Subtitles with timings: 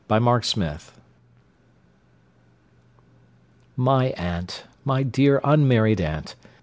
[0.09, 0.93] MY AUNT
[3.77, 4.63] My aunt!
[4.83, 6.33] my dear unmarried aunt!